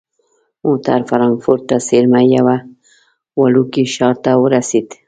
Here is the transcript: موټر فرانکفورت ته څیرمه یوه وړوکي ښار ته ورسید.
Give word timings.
موټر 0.65 0.99
فرانکفورت 1.09 1.61
ته 1.69 1.77
څیرمه 1.87 2.21
یوه 2.35 2.55
وړوکي 3.39 3.83
ښار 3.93 4.15
ته 4.23 4.31
ورسید. 4.43 4.87